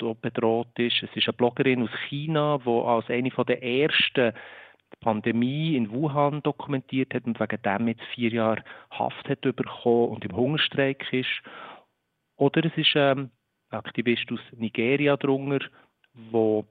der 0.00 0.14
bedroht 0.14 0.78
ist. 0.78 1.02
Es 1.02 1.14
ist 1.16 1.26
eine 1.26 1.32
Bloggerin 1.32 1.82
aus 1.82 1.90
China, 2.08 2.58
die 2.64 2.70
als 2.70 3.10
eine 3.10 3.30
der 3.30 3.62
ersten 3.62 4.32
Pandemie 5.00 5.76
in 5.76 5.90
Wuhan 5.90 6.42
dokumentiert 6.42 7.14
hat 7.14 7.24
und 7.24 7.40
wegen 7.40 7.62
dem 7.62 7.88
jetzt 7.88 8.04
vier 8.14 8.30
Jahre 8.30 8.62
Haft 8.90 9.28
hat 9.28 9.40
bekommen 9.40 10.10
und 10.10 10.24
im 10.24 10.36
Hungerstreik 10.36 11.12
ist. 11.12 11.42
Oder 12.36 12.64
es 12.64 12.76
ist 12.76 12.92
ähm, 12.94 13.30
ein 13.70 13.78
Aktivist 13.78 14.30
aus 14.30 14.40
Nigeria 14.56 15.16
drunter, 15.16 15.66
wo 16.30 16.64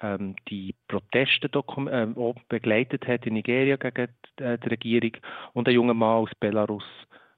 ähm, 0.00 0.36
die 0.48 0.74
Proteste 0.88 1.50
ähm, 1.90 2.34
begleitet 2.48 3.06
hat 3.06 3.26
in 3.26 3.34
Nigeria 3.34 3.76
gegen 3.76 4.08
die, 4.38 4.42
äh, 4.42 4.58
die 4.58 4.68
Regierung 4.68 5.12
und 5.52 5.68
ein 5.68 5.74
junger 5.74 5.94
Mann 5.94 6.24
aus 6.24 6.30
Belarus, 6.38 6.84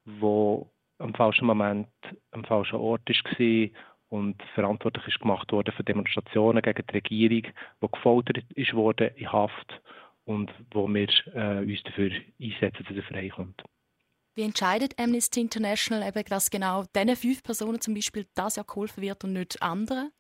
der 0.04 0.66
am 0.98 1.14
falschen 1.14 1.46
Moment 1.46 1.88
am 2.32 2.44
falschen 2.44 2.76
Ort 2.76 3.08
war 3.08 3.68
und 4.08 4.42
verantwortlich 4.54 5.06
ist 5.06 5.20
gemacht 5.20 5.52
worden 5.52 5.74
für 5.76 5.84
Demonstrationen 5.84 6.62
gegen 6.62 6.84
die 6.86 6.94
Regierung, 6.94 7.52
die 7.82 7.88
gefoltert 7.92 8.44
ist 8.54 8.74
worden 8.74 9.10
in 9.16 9.30
Haft 9.30 9.80
und 10.24 10.50
wo 10.72 10.88
wir 10.88 11.08
äh, 11.34 11.60
uns 11.60 11.82
dafür 11.84 12.10
einsetzen, 12.40 12.84
dass 12.88 12.96
er 12.96 13.02
freikommt. 13.02 13.62
Wie 14.34 14.42
entscheidet 14.42 14.98
Amnesty 15.00 15.40
International 15.40 16.06
eben, 16.08 16.24
dass 16.28 16.50
genau 16.50 16.84
diesen 16.94 17.16
fünf 17.16 17.42
Personen 17.42 17.80
zum 17.80 17.94
Beispiel 17.94 18.26
das 18.34 18.56
ja 18.56 18.62
geholfen 18.62 19.02
wird 19.02 19.24
und 19.24 19.32
nicht 19.32 19.60
anderen? 19.62 20.12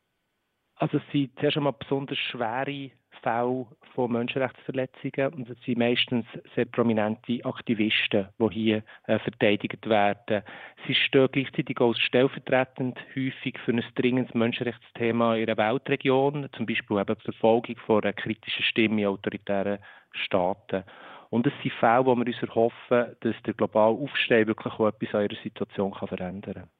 Also 0.78 0.98
es 0.98 1.02
sind 1.12 1.36
zuerst 1.38 1.56
einmal 1.56 1.72
besonders 1.72 2.18
schwere 2.18 2.90
Fälle 3.22 3.66
von 3.94 4.12
Menschenrechtsverletzungen 4.12 5.34
und 5.34 5.50
es 5.50 5.60
sind 5.64 5.78
meistens 5.78 6.24
sehr 6.54 6.66
prominente 6.66 7.44
Aktivisten, 7.44 8.28
die 8.38 8.54
hier 8.54 8.82
äh, 9.08 9.18
verteidigt 9.18 9.88
werden. 9.88 10.42
Sie 10.86 10.94
stehen 10.94 11.28
gleichzeitig 11.32 11.80
auch 11.80 11.96
stellvertretend 11.96 12.96
häufig 13.16 13.58
für 13.64 13.72
ein 13.72 13.82
dringendes 13.96 14.32
Menschenrechtsthema 14.34 15.34
in 15.34 15.48
ihrer 15.48 15.56
Weltregion, 15.56 16.48
zum 16.56 16.66
Beispiel 16.66 16.98
eben 16.98 17.16
die 17.16 17.24
Verfolgung 17.32 17.76
von 17.84 18.02
einer 18.02 18.12
kritischen 18.12 18.62
Stimme 18.62 19.02
in 19.02 19.08
autoritären 19.08 19.78
Staaten. 20.12 20.84
Und 21.30 21.46
es 21.46 21.52
sind 21.62 21.74
Fälle, 21.74 22.06
wo 22.06 22.14
wir 22.14 22.26
uns 22.26 22.42
erhoffen, 22.42 23.16
dass 23.20 23.42
der 23.44 23.54
globale 23.54 23.96
Aufstehen 23.96 24.46
wirklich 24.46 24.74
auch 24.74 24.88
etwas 24.88 25.14
an 25.14 25.22
ihrer 25.22 25.42
Situation 25.42 25.92
kann 25.92 26.08
verändern 26.08 26.54
kann. 26.54 26.77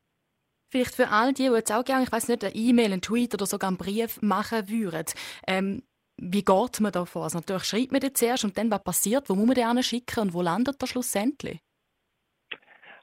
Vielleicht 0.71 0.95
für 0.95 1.09
all 1.09 1.33
die, 1.33 1.49
die 1.49 1.55
jetzt 1.55 1.73
auch 1.73 1.85
gerne, 1.85 2.05
ich 2.05 2.13
weiß 2.13 2.29
nicht, 2.29 2.45
eine 2.45 2.55
E-Mail, 2.55 2.93
einen 2.93 3.01
Tweet 3.01 3.35
oder 3.35 3.47
sogar 3.47 3.69
einen 3.69 3.79
Brief 3.79 4.21
machen 4.21 4.69
würden. 4.69 5.07
Ähm, 5.47 5.83
wie 6.19 6.45
geht 6.45 6.81
man 6.81 6.93
da 6.93 7.05
vor? 7.05 7.25
Also 7.25 7.39
natürlich 7.39 7.65
schreibt 7.65 7.93
man 7.93 8.01
den 8.01 8.15
zuerst 8.15 8.45
und 8.45 8.59
dann, 8.59 8.71
was 8.71 8.83
passiert? 8.83 9.29
Wo 9.29 9.35
muss 9.35 9.47
man 9.47 9.55
den 9.55 9.83
schicken 9.83 10.21
und 10.21 10.35
wo 10.35 10.43
landet 10.43 10.83
er 10.83 10.87
schlussendlich? 10.87 11.61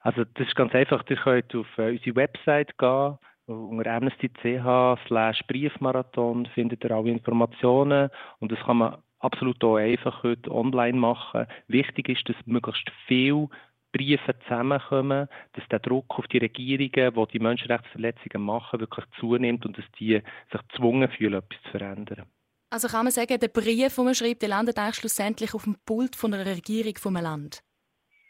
Also 0.02 0.24
das 0.36 0.48
ist 0.48 0.56
ganz 0.56 0.74
einfach. 0.76 1.04
Ihr 1.10 1.16
könnt 1.16 1.56
auf 1.56 1.78
äh, 1.78 1.92
unsere 1.92 2.16
Website 2.16 2.78
gehen. 2.78 3.18
Unter 3.48 3.92
amnesty.ch 3.92 5.08
slash 5.08 5.44
Briefmarathon 5.48 6.48
findet 6.48 6.84
ihr 6.84 6.92
alle 6.92 7.12
Informationen 7.12 8.10
und 8.40 8.52
das 8.52 8.60
kann 8.66 8.78
man 8.78 8.98
absolut 9.20 9.64
auch 9.64 9.78
einfach 9.78 10.24
heute 10.24 10.52
online 10.52 10.98
machen. 10.98 11.46
Wichtig 11.68 12.10
ist, 12.10 12.28
dass 12.28 12.36
möglichst 12.46 12.90
viel 13.08 13.48
Briefe 13.96 14.38
zusammenkommen, 14.44 15.30
dass 15.54 15.64
der 15.70 15.80
Druck 15.80 16.20
auf 16.20 16.28
die 16.28 16.40
Regierungen, 16.40 17.14
die 17.16 17.32
die 17.32 17.40
Menschenrechtsverletzungen 17.40 18.46
machen, 18.46 18.82
wirklich 18.82 19.06
zunimmt 19.20 19.66
und 19.66 19.78
dass 19.78 19.86
die 19.98 20.22
sich 20.52 20.62
gezwungen 20.70 21.10
fühlen, 21.10 21.36
etwas 21.36 21.62
zu 21.64 21.70
verändern. 21.70 22.26
Also 22.70 22.90
kann 22.90 23.06
man 23.06 23.12
sagen, 23.12 23.40
der 23.40 23.48
Brief, 23.48 23.96
den 23.96 24.06
man 24.06 24.16
schreibt, 24.16 24.42
der 24.42 24.50
landet 24.50 24.78
eigentlich 24.78 24.96
schlussendlich 24.96 25.54
auf 25.54 25.64
dem 25.64 25.78
Pult 25.86 26.18
von 26.18 26.34
einer 26.34 26.46
Regierung 26.46 26.98
von 26.98 27.16
einem 27.16 27.24
Land? 27.24 27.64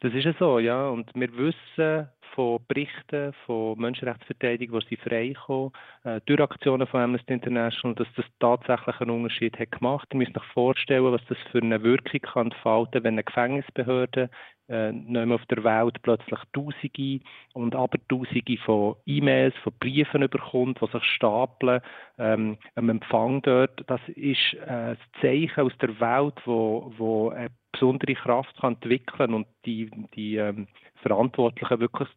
Das 0.01 0.13
ist 0.13 0.25
ja 0.25 0.33
so, 0.37 0.59
ja. 0.59 0.89
Und 0.89 1.09
wir 1.15 1.35
wissen 1.37 2.09
von 2.35 2.59
Berichten 2.67 3.33
von 3.45 3.79
Menschenrechtsverteidigern, 3.79 4.81
die 4.81 4.95
sie 4.95 4.97
freikommen, 4.97 5.71
äh, 6.03 6.19
durch 6.25 6.41
Aktionen 6.41 6.85
von 6.85 7.01
Amnesty 7.01 7.33
International, 7.33 7.95
dass 7.95 8.07
das 8.15 8.25
tatsächlich 8.39 8.99
einen 8.99 9.11
Unterschied 9.11 9.57
hat 9.57 9.71
gemacht. 9.71 10.07
Ihr 10.11 10.17
müsst 10.17 10.37
euch 10.37 10.43
vorstellen, 10.53 11.11
was 11.11 11.25
das 11.29 11.37
für 11.51 11.61
eine 11.61 11.81
Wirkung 11.81 12.19
kann 12.21 12.47
entfalten, 12.47 13.03
wenn 13.03 13.15
eine 13.15 13.23
Gefängnisbehörde 13.23 14.29
äh, 14.67 14.91
nicht 14.91 15.09
mehr 15.09 15.35
auf 15.35 15.45
der 15.45 15.63
Welt 15.63 16.01
plötzlich 16.01 16.39
Tausende 16.51 17.19
und 17.53 17.75
Abertausende 17.75 18.57
von 18.57 18.95
E-Mails, 19.05 19.55
von 19.63 19.73
Briefen 19.79 20.23
überkommt, 20.23 20.79
die 20.81 20.91
sich 20.91 21.03
stapeln 21.03 21.81
ähm, 22.17 22.57
am 22.75 22.89
Empfang 22.89 23.41
dort. 23.43 23.83
Das 23.87 24.01
ist 24.09 24.55
äh, 24.65 24.95
ein 24.95 24.97
Zeichen 25.21 25.61
aus 25.61 25.77
der 25.79 25.99
Welt, 25.99 26.35
wo, 26.45 26.91
wo 26.97 27.29
eine 27.29 27.49
besondere 27.75 28.15
Kraft 28.15 28.55
kann 28.59 28.73
entwickeln 28.73 29.33
und 29.33 29.47
die, 29.65 29.91
die 30.15 30.37
ähm, 30.37 30.67
Verantwortlichen 31.01 31.79
wirklich 31.79 32.09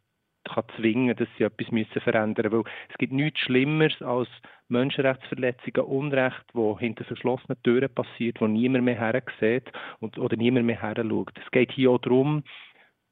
kann 0.44 0.64
zwingen, 0.76 1.16
dass 1.16 1.28
sie 1.36 1.44
etwas 1.44 1.70
müssen 1.70 2.00
verändern 2.00 2.50
müssen. 2.50 2.64
Weil 2.64 2.72
es 2.90 2.98
gibt 2.98 3.12
nichts 3.12 3.40
Schlimmeres 3.40 4.00
als 4.02 4.28
Menschenrechtsverletzungen, 4.68 5.86
Unrecht, 5.86 6.44
wo 6.52 6.78
hinter 6.78 7.04
verschlossenen 7.04 7.62
Türen 7.62 7.92
passiert, 7.94 8.40
wo 8.40 8.46
niemand 8.46 8.84
mehr 8.84 8.96
hersieht 8.98 9.70
und, 10.00 10.18
oder 10.18 10.36
niemand 10.36 10.66
mehr 10.66 10.80
herschaut. 10.80 11.32
Es 11.44 11.50
geht 11.50 11.72
hier 11.72 11.90
auch 11.90 11.98
darum, 11.98 12.44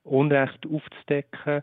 Unrecht 0.03 0.67
aufzudecken 0.67 1.63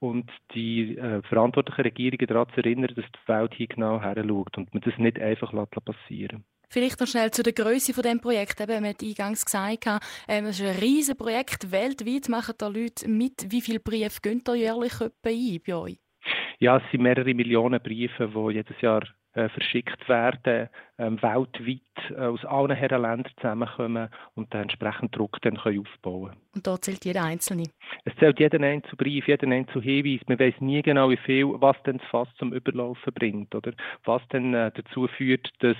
und 0.00 0.30
die 0.54 0.98
äh, 0.98 1.22
verantwortlichen 1.22 1.82
Regierungen 1.82 2.26
daran 2.26 2.48
zu 2.54 2.56
erinnern, 2.56 2.92
dass 2.94 3.04
die 3.04 3.28
Welt 3.28 3.54
hier 3.54 3.68
genau 3.68 4.00
herschaut 4.00 4.58
und 4.58 4.74
man 4.74 4.82
das 4.82 4.98
nicht 4.98 5.18
einfach 5.20 5.52
passieren 5.84 6.38
lässt. 6.38 6.53
Vielleicht 6.74 6.98
noch 6.98 7.06
schnell 7.06 7.30
zu 7.30 7.44
der 7.44 7.52
Größe 7.52 7.94
von 7.94 8.02
dem 8.02 8.18
Projekt. 8.20 8.60
Eben, 8.60 8.68
wir 8.68 8.76
haben 8.78 8.96
eingangs 9.00 9.44
gesagt, 9.44 9.86
ähm, 10.26 10.46
es 10.46 10.58
ist 10.58 10.66
ein 10.66 10.76
riesiges 10.76 11.16
Projekt. 11.16 11.70
Weltweit 11.70 12.28
machen 12.28 12.56
da 12.58 12.66
Leute 12.66 13.08
mit. 13.08 13.46
Wie 13.48 13.60
viele 13.60 13.78
Briefe 13.78 14.20
gehen 14.20 14.42
da 14.42 14.56
jährlich 14.56 15.00
ein 15.00 15.10
bei 15.22 15.72
euch? 15.72 15.98
Ja, 16.58 16.78
es 16.78 16.82
sind 16.90 17.02
mehrere 17.02 17.32
Millionen 17.32 17.80
Briefe, 17.80 18.26
die 18.26 18.54
jedes 18.54 18.80
Jahr 18.80 19.04
äh, 19.34 19.48
verschickt 19.50 20.08
werden, 20.08 20.68
ähm, 20.98 21.22
weltweit 21.22 22.10
äh, 22.10 22.26
aus 22.26 22.44
allen 22.44 22.72
Herren 22.72 23.02
Ländern 23.02 23.32
zusammenkommen 23.36 24.08
und 24.34 24.52
dann 24.52 24.62
entsprechend 24.62 25.16
Druck 25.16 25.40
dann 25.42 25.56
können 25.56 25.80
aufbauen 25.80 26.32
Und 26.56 26.66
da 26.66 26.80
zählt 26.80 27.04
jeder 27.04 27.22
Einzelne? 27.22 27.64
Es 28.04 28.16
zählt 28.16 28.40
jeder 28.40 28.60
einzelne 28.60 28.96
Brief, 28.96 29.28
jeder 29.28 29.48
einzelne 29.48 29.84
Hinweis. 29.84 30.26
Man 30.26 30.40
weiß 30.40 30.54
nie 30.60 30.82
genau, 30.82 31.10
wie 31.10 31.18
viel, 31.18 31.46
was 31.46 31.80
denn 31.84 31.98
das 31.98 32.06
Fass 32.08 32.28
zum 32.36 32.52
Überlaufen 32.52 33.12
bringt 33.12 33.54
oder 33.54 33.72
was 34.04 34.22
dann 34.30 34.54
äh, 34.54 34.72
dazu 34.74 35.06
führt, 35.06 35.48
dass 35.60 35.76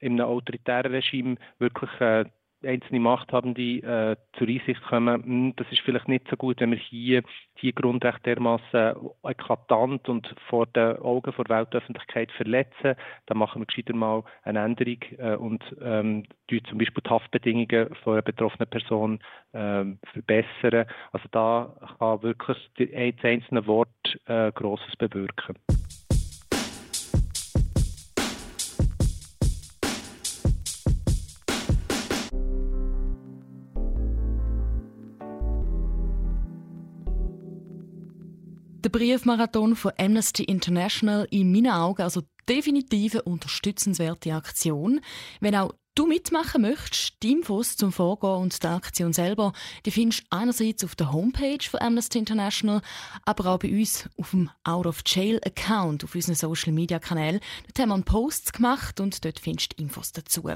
in 0.00 0.20
einem 0.20 0.28
autoritären 0.28 0.92
Regime 0.92 1.36
wirklich 1.58 1.90
äh, 2.00 2.24
einzelne 2.64 3.00
Machthabende 3.00 3.60
äh, 3.60 4.16
zur 4.38 4.48
Einsicht 4.48 4.82
kommen, 4.82 5.22
hm, 5.22 5.52
das 5.56 5.66
ist 5.70 5.80
vielleicht 5.80 6.08
nicht 6.08 6.28
so 6.28 6.36
gut, 6.36 6.60
wenn 6.60 6.70
wir 6.70 6.78
hier 6.78 7.22
die 7.60 7.74
Grundrechte 7.74 8.34
dermaßen 8.34 8.94
eklatant 9.24 10.08
und 10.08 10.34
vor 10.48 10.66
den 10.66 10.96
Augen 10.98 11.32
der 11.36 11.48
Weltöffentlichkeit 11.48 12.30
verletzen, 12.32 12.94
dann 13.26 13.38
machen 13.38 13.62
wir 13.62 13.66
gescheiter 13.66 13.94
mal 13.94 14.24
eine 14.42 14.60
Änderung 14.60 14.98
äh, 15.18 15.36
und 15.36 15.62
ähm, 15.82 16.24
zum 16.68 16.78
Beispiel 16.78 17.02
die 17.04 17.10
Haftbedingungen 17.10 17.94
von 18.02 18.14
einer 18.14 18.22
betroffenen 18.22 18.68
Person 18.68 19.18
ähm, 19.54 19.98
verbessern. 20.12 20.86
Also 21.12 21.26
da 21.30 21.74
kann 21.98 22.22
wirklich 22.22 22.58
das 22.76 22.88
einzelne 22.92 23.66
Wort 23.66 23.88
äh, 24.26 24.52
Grosses 24.52 24.94
bewirken. 24.96 25.56
Briefmarathon 38.92 39.74
von 39.74 39.92
Amnesty 39.98 40.44
International 40.44 41.26
in 41.30 41.50
meinen 41.50 41.72
Augen 41.72 42.02
also 42.02 42.22
definitiv 42.48 43.14
eine 43.14 43.22
unterstützenswerte 43.22 44.34
Aktion. 44.34 45.00
Wenn 45.40 45.56
auch 45.56 45.72
du 45.94 46.06
mitmachen 46.06 46.62
möchtest, 46.62 47.22
die 47.22 47.32
Infos 47.32 47.76
zum 47.76 47.92
Vorgehen 47.92 48.36
und 48.36 48.62
der 48.62 48.72
Aktion 48.72 49.12
selber, 49.12 49.52
die 49.84 49.90
findest 49.90 50.22
du 50.22 50.26
einerseits 50.30 50.84
auf 50.84 50.94
der 50.94 51.12
Homepage 51.12 51.62
von 51.62 51.80
Amnesty 51.80 52.18
International, 52.18 52.80
aber 53.24 53.46
auch 53.46 53.58
bei 53.58 53.70
uns 53.70 54.08
auf 54.18 54.30
dem 54.30 54.50
Out 54.64 54.86
of 54.86 55.02
Jail 55.06 55.40
Account 55.44 56.04
auf 56.04 56.14
unseren 56.14 56.34
Social 56.34 56.72
Media 56.72 56.98
Kanälen. 56.98 57.40
Dort 57.66 57.78
haben 57.78 57.88
wir 57.88 57.94
einen 57.94 58.04
Post 58.04 58.52
gemacht 58.52 59.00
und 59.00 59.24
dort 59.24 59.40
findest 59.40 59.72
du 59.72 59.82
Infos 59.82 60.12
dazu. 60.12 60.48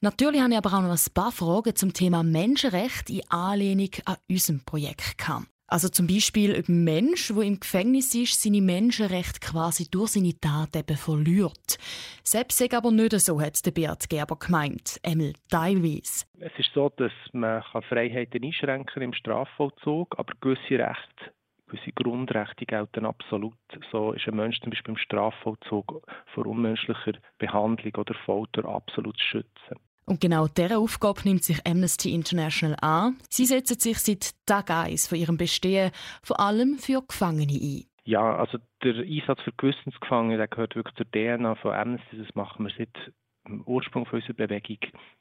Natürlich 0.00 0.40
habe 0.40 0.52
ich 0.52 0.58
aber 0.58 0.72
auch 0.74 0.82
noch 0.82 0.90
ein 0.90 1.14
paar 1.14 1.32
Fragen 1.32 1.76
zum 1.76 1.92
Thema 1.92 2.22
Menschenrecht 2.22 3.10
in 3.10 3.28
Anlehnung 3.30 3.90
an 4.04 4.16
unserem 4.28 4.64
Projekt 4.64 5.18
gehabt. 5.18 5.46
Also 5.70 5.88
zum 5.88 6.08
Beispiel, 6.08 6.58
ob 6.58 6.68
ein 6.68 6.82
Mensch, 6.82 7.28
der 7.28 7.44
im 7.44 7.60
Gefängnis 7.60 8.12
ist, 8.16 8.42
seine 8.42 8.60
Menschenrechte 8.60 9.38
quasi 9.38 9.88
durch 9.88 10.10
seine 10.10 10.34
Tat 10.40 10.74
eben 10.74 10.96
verliert. 10.96 11.78
Selbst 12.24 12.58
sei 12.58 12.68
aber 12.76 12.90
nicht 12.90 13.12
so, 13.20 13.40
hat 13.40 13.64
der 13.64 13.70
Beat 13.70 14.08
Gerber 14.08 14.36
gemeint. 14.36 14.98
Emil 15.04 15.34
teilweise. 15.48 16.26
Es 16.40 16.52
ist 16.58 16.70
so, 16.74 16.88
dass 16.96 17.12
man 17.32 17.62
Freiheiten 17.88 18.42
einschränken 18.42 19.00
im 19.00 19.12
Strafvollzug, 19.12 20.18
aber 20.18 20.34
gewisse 20.40 20.80
Rechte 20.80 21.32
gewisse 21.68 21.92
Grundrechte 21.92 22.66
gelten 22.66 23.06
absolut. 23.06 23.54
So 23.92 24.10
ist 24.12 24.26
ein 24.26 24.34
Mensch 24.34 24.60
zum 24.60 24.70
Beispiel 24.70 24.94
im 24.94 24.98
Strafvollzug 24.98 26.02
vor 26.34 26.46
unmenschlicher 26.46 27.12
Behandlung 27.38 27.94
oder 27.94 28.14
Folter 28.24 28.64
absolut 28.64 29.16
zu 29.18 29.24
schützen. 29.24 29.78
Und 30.10 30.20
genau 30.20 30.48
dieser 30.48 30.80
Aufgabe 30.80 31.20
nimmt 31.22 31.44
sich 31.44 31.64
Amnesty 31.64 32.12
International 32.12 32.76
an. 32.82 33.16
Sie 33.28 33.46
setzen 33.46 33.78
sich 33.78 33.96
seit 34.00 34.32
Tag 34.44 34.68
1 34.68 35.06
von 35.06 35.16
ihrem 35.16 35.36
Bestehen 35.36 35.92
vor 36.20 36.40
allem 36.40 36.78
für 36.78 37.00
Gefangene 37.06 37.52
ein. 37.52 37.84
Ja, 38.02 38.34
also 38.34 38.58
der 38.82 38.96
Einsatz 38.96 39.40
für 39.42 39.52
Gewissensgefangene 39.52 40.36
der 40.36 40.48
gehört 40.48 40.74
wirklich 40.74 40.96
zur 40.96 41.06
DNA 41.08 41.54
von 41.54 41.74
Amnesty. 41.74 42.18
Das 42.18 42.34
machen 42.34 42.66
wir 42.66 42.72
seit 42.76 43.12
dem 43.46 43.62
Ursprung 43.62 44.04
unserer 44.10 44.32
Bewegung 44.32 44.78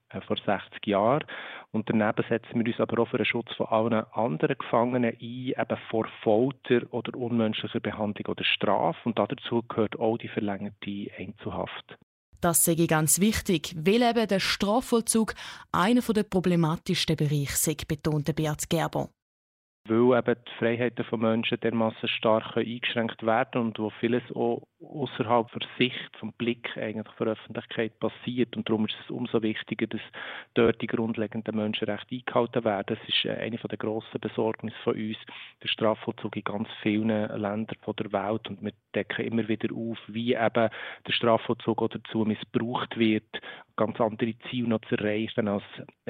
äh, 0.10 0.22
vor 0.22 0.38
60 0.38 0.88
Jahren. 0.88 1.24
Und 1.70 1.88
daneben 1.88 2.26
setzen 2.28 2.56
wir 2.56 2.66
uns 2.66 2.80
aber 2.80 3.04
auch 3.04 3.10
für 3.10 3.18
den 3.18 3.28
Schutz 3.28 3.54
von 3.58 3.68
allen 3.68 3.94
anderen 3.94 4.58
Gefangenen 4.58 5.14
ein, 5.14 5.22
eben 5.22 5.78
vor 5.92 6.08
Folter 6.24 6.82
oder 6.90 7.16
unmenschlicher 7.16 7.80
Behandlung 7.80 8.26
oder 8.26 8.44
Strafe. 8.44 8.98
Und 9.04 9.20
dazu 9.20 9.62
gehört 9.68 10.00
auch 10.00 10.18
die 10.18 10.30
verlängerte 10.30 11.12
Einzelhaft. 11.16 12.00
Das 12.42 12.64
sei 12.64 12.76
ganz 12.76 13.20
wichtig, 13.20 13.76
weil 13.78 14.02
eben 14.02 14.28
der 14.28 14.40
Strafvollzug 14.40 15.36
einer 15.72 16.02
der 16.02 16.24
problematischsten 16.24 17.18
Bereiche 17.18 17.56
sei, 17.56 17.76
betonte 17.88 18.34
Beat 18.34 18.70
Gerber 18.70 19.10
weil 19.90 20.20
eben 20.20 20.36
die 20.48 20.52
Freiheiten 20.60 21.06
von 21.06 21.22
Menschen 21.22 21.60
dermaßen 21.60 22.08
stark 22.08 22.56
eingeschränkt 22.56 23.26
werden 23.26 23.62
und 23.62 23.80
wo 23.80 23.90
vieles 23.90 24.24
auch 24.36 24.62
außerhalb 24.82 25.52
der 25.52 25.68
Sicht, 25.78 26.18
vom 26.18 26.32
Blick 26.34 26.78
eigentlich 26.78 27.16
der 27.20 27.28
Öffentlichkeit 27.28 28.00
passiert. 28.00 28.56
Und 28.56 28.70
darum 28.70 28.86
ist 28.86 28.96
es 29.04 29.10
umso 29.10 29.42
wichtiger, 29.42 29.88
dass 29.88 30.02
dort 30.54 30.82
die 30.82 30.88
grundlegenden 30.88 31.56
Menschenrechte 31.56 32.16
eingehalten 32.16 32.64
werden. 32.64 32.96
Das 32.98 33.10
ist 33.10 33.26
äh, 33.26 33.32
eine 33.32 33.58
der 33.58 33.78
grossen 33.78 34.20
Besorgnisse 34.22 34.78
von 34.84 34.94
uns, 34.94 35.18
der 35.62 35.68
Strafvollzug 35.68 36.36
in 36.36 36.44
ganz 36.44 36.68
vielen 36.82 37.10
Ländern 37.10 37.68
der 37.68 38.12
Welt. 38.12 38.48
Und 38.50 38.64
wir 38.64 38.74
decken 38.96 39.26
immer 39.26 39.48
wieder 39.48 39.74
auf, 39.76 39.98
wie 40.08 40.34
eben 40.34 40.70
der 41.08 41.12
Strafvollzug 41.12 41.82
auch 41.82 41.90
dazu 41.90 42.26
missbraucht 42.26 42.98
wird, 42.98 43.42
ganz 43.76 44.00
andere 44.00 44.34
Ziele 44.50 44.70
noch 44.70 44.82
zu 44.82 44.96
erreichen 44.96 45.48
als 45.48 45.64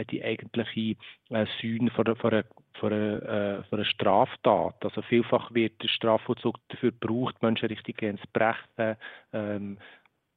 die 0.09 0.23
eigentliche 0.23 0.95
äh, 1.29 1.45
Sühne 1.61 1.91
von, 1.91 2.15
von, 2.15 2.43
von, 2.79 2.93
einer, 2.93 3.21
äh, 3.23 3.63
von 3.63 3.79
einer 3.79 3.85
Straftat. 3.85 4.75
Also 4.83 5.01
vielfach 5.03 5.53
wird 5.53 5.81
der 5.81 5.87
Strafvollzug 5.87 6.55
dafür 6.69 6.91
gebraucht, 6.91 7.41
Menschenrechte 7.41 7.93
zu 7.93 8.27
brechen, 8.33 8.97
ähm, 9.33 9.77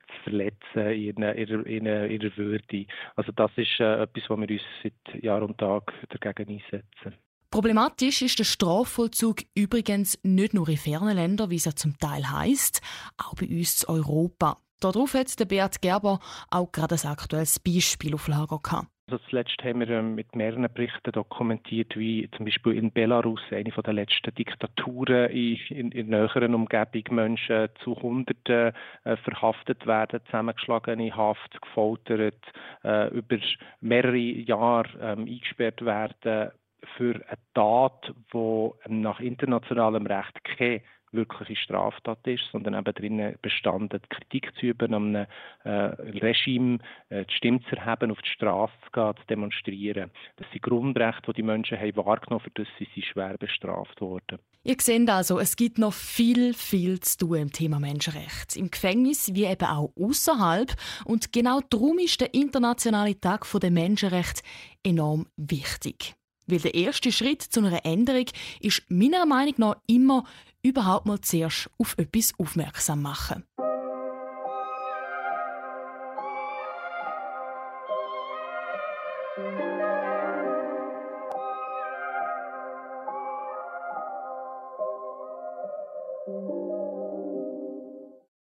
zu 0.08 0.22
verletzen 0.24 0.86
in 0.90 1.22
ihrer, 1.22 1.66
in 1.66 1.86
ihrer 1.86 2.36
Würde. 2.36 2.86
Also 3.16 3.32
das 3.32 3.50
ist 3.56 3.80
äh, 3.80 4.02
etwas, 4.02 4.28
was 4.28 4.38
wir 4.38 4.50
uns 4.50 4.62
seit 4.82 5.22
Jahr 5.22 5.42
und 5.42 5.58
Tag 5.58 5.92
dagegen 6.20 6.60
einsetzen. 6.60 7.14
Problematisch 7.50 8.22
ist 8.22 8.38
der 8.38 8.44
Strafvollzug 8.44 9.42
übrigens 9.54 10.18
nicht 10.22 10.54
nur 10.54 10.68
in 10.70 10.78
fernen 10.78 11.16
Ländern, 11.16 11.50
wie 11.50 11.56
es 11.56 11.66
ja 11.66 11.76
zum 11.76 11.98
Teil 11.98 12.30
heißt, 12.30 12.80
auch 13.18 13.34
bei 13.34 13.46
uns 13.46 13.82
in 13.82 13.94
Europa. 13.94 14.56
Darauf 14.80 15.14
hat 15.14 15.38
der 15.38 15.44
Beat 15.44 15.82
Gerber 15.82 16.18
auch 16.50 16.72
gerade 16.72 16.96
ein 16.96 17.10
aktuelles 17.10 17.60
Beispiel 17.60 18.14
auf 18.14 18.26
Lager 18.26 18.58
gehabt. 18.58 18.91
Also 19.12 19.24
zuletzt 19.28 19.62
haben 19.62 19.80
wir 19.80 19.90
ähm, 19.90 20.14
mit 20.14 20.34
mehreren 20.34 20.66
Berichten 20.72 21.12
dokumentiert, 21.12 21.98
wie 21.98 22.30
zum 22.34 22.46
Beispiel 22.46 22.78
in 22.78 22.90
Belarus, 22.90 23.42
eine 23.50 23.70
der 23.70 23.92
letzten 23.92 24.34
Diktaturen 24.34 25.28
in, 25.28 25.58
in, 25.68 25.92
in 25.92 26.08
näheren 26.08 26.54
Umgebung, 26.54 27.02
Menschen 27.10 27.68
zu 27.84 27.94
Hunderten 27.94 28.72
äh, 29.04 29.16
verhaftet 29.18 29.86
werden, 29.86 30.20
zusammengeschlagen 30.24 30.98
in 30.98 31.14
Haft, 31.14 31.60
gefoltert, 31.60 32.42
äh, 32.84 33.08
über 33.08 33.36
mehrere 33.82 34.16
Jahre 34.16 34.88
ähm, 35.02 35.26
eingesperrt 35.26 35.84
werden 35.84 36.52
für 36.96 37.16
eine 37.16 37.38
Tat, 37.52 38.14
die 38.32 38.70
nach 38.88 39.20
internationalem 39.20 40.06
Recht 40.06 40.42
keine 40.42 40.80
wirkliche 41.12 41.56
Straftat 41.56 42.26
ist, 42.26 42.44
sondern 42.50 42.74
eben 42.74 42.94
drinnen 42.94 43.36
bestanden, 43.42 44.00
Kritik 44.08 44.52
zu 44.58 44.66
üben, 44.66 44.94
am 44.94 45.14
äh, 45.14 45.28
Regime 45.64 46.78
äh, 47.08 47.24
die 47.24 47.34
Stimme 47.34 47.60
zu 47.68 47.76
erheben, 47.76 48.10
auf 48.10 48.20
die 48.22 48.30
Straße 48.30 48.72
zu 48.84 48.90
gehen, 48.92 49.14
zu 49.16 49.26
demonstrieren. 49.28 50.10
Das 50.36 50.50
sind 50.50 50.62
Grundrechte, 50.62 51.32
die 51.32 51.42
die 51.42 51.42
Menschen 51.42 51.78
haben 51.78 51.96
wahrgenommen, 51.96 52.44
für 52.44 52.50
das 52.50 52.66
sie 52.78 52.88
sind 52.94 53.04
schwer 53.04 53.36
bestraft 53.38 54.00
worden. 54.00 54.38
Ihr 54.64 54.76
seht 54.80 55.10
also, 55.10 55.40
es 55.40 55.56
gibt 55.56 55.78
noch 55.78 55.92
viel, 55.92 56.54
viel 56.54 57.00
zu 57.00 57.18
tun 57.18 57.36
im 57.36 57.52
Thema 57.52 57.80
Menschenrecht. 57.80 58.56
Im 58.56 58.70
Gefängnis 58.70 59.34
wie 59.34 59.44
eben 59.44 59.66
auch 59.66 59.92
außerhalb. 59.96 60.72
Und 61.04 61.32
genau 61.32 61.60
darum 61.68 61.98
ist 61.98 62.20
der 62.20 62.32
internationale 62.32 63.18
Tag 63.18 63.44
der 63.60 63.70
Menschenrechte 63.72 64.42
enorm 64.84 65.26
wichtig. 65.36 66.14
Weil 66.46 66.58
der 66.58 66.74
erste 66.74 67.12
Schritt 67.12 67.42
zu 67.42 67.60
einer 67.60 67.84
Änderung 67.84 68.26
ist 68.60 68.82
meiner 68.88 69.26
Meinung 69.26 69.54
nach 69.58 69.76
immer 69.86 70.24
überhaupt 70.62 71.06
mal 71.06 71.20
zuerst 71.20 71.70
auf 71.78 71.96
etwas 71.98 72.32
aufmerksam 72.38 73.02
machen. 73.02 73.44